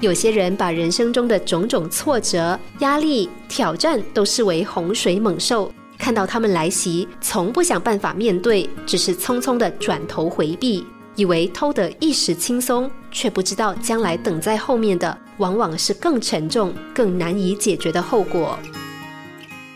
[0.00, 18.58] 有些人把人生中的种种挫折、压力、挑战都视为洪水猛兽，看到他们来袭，从不想办法面对，只是匆匆的转头回避，以为偷得一时轻松，却不知道将来等在后面的往往是更沉重、更难以解决的后果。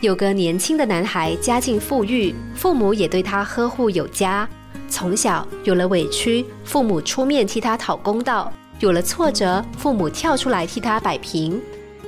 [0.02, 4.46] 有个年轻的男孩，家境富裕，父母也对他呵护有加，
[4.88, 8.52] 从小有了委屈，父母出面替他讨公道。
[8.80, 11.60] 有了挫折，父母跳出来替他摆平。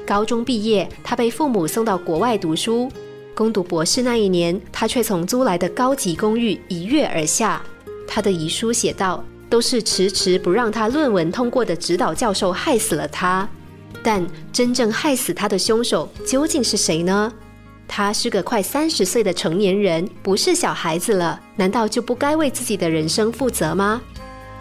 [0.07, 2.91] 高中毕业，他被父母送到国外读书。
[3.35, 7.63] 攻读博士那一年，他却从租来的高级公寓一跃而下。
[8.09, 13.47] 他的遗书写道：“都是迟迟不让他论文通过的指导教授害死了他。”
[14.03, 17.31] 但真正害死他的凶手究竟是谁呢？
[17.87, 24.01] 他是个快三十岁的成年人，不是小孩子了，难道就不该为自己的人生负责吗？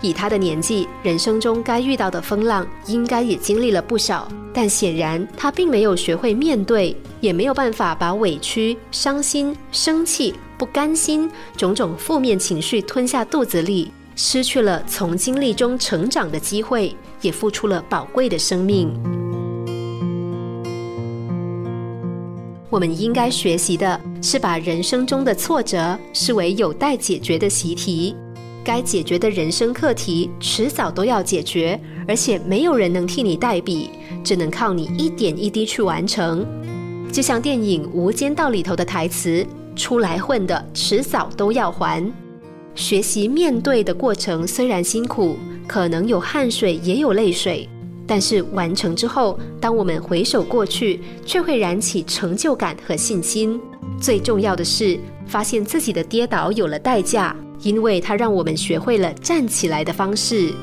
[0.01, 18.91] 以他的年纪，人生中该遇到的风浪应该也经历了不少，但显然他并没有学会面对，也没有办法把委屈、伤心、生气、不甘心种种负面情绪吞下肚子里，失去了从经历中成长的机会，也付出了宝贵的生命。
[22.71, 28.15] 我们应该学习的是把人生中的挫折视为有待解决的习题。
[28.63, 33.89] 该解决的人生课题，迟早都要解决，而且没有人能替你代笔，
[34.23, 36.45] 只能靠你一点一滴去完成。
[37.11, 39.45] 就像电影《无间道》里头的台词
[39.75, 42.11] ：“出来混的，迟早都要还。”
[42.73, 45.35] 学习面对的过程虽然辛苦，
[45.67, 47.67] 可能有汗水，也有泪水，
[48.07, 53.59] 但是完成之后，当我们回首过去，却会燃起成就感和信心。
[53.99, 57.35] 最重要的是，发现自己的跌倒有了代价。
[57.61, 60.53] 因为它让我们学会了站起来的方式。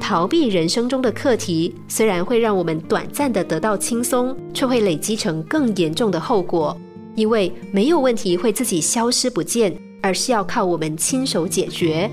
[0.00, 6.76] 逃避人生中的课题，虽然会让我们短暂的得到轻松，却会累积成更严重的后果。
[7.14, 9.72] 因为没有问题会自己消失不见，
[10.02, 12.10] 而是要靠我们亲手解决。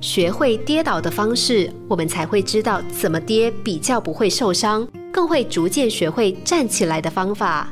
[0.00, 7.68] 学会跌倒的方式，我们才会知道怎么跌比较不会受伤，更会逐渐学会站起来的方法。